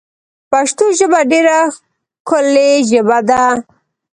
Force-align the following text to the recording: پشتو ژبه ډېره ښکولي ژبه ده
پشتو 0.49 0.85
ژبه 0.99 1.19
ډېره 1.31 1.57
ښکولي 1.73 2.71
ژبه 2.89 3.19
ده 3.29 3.43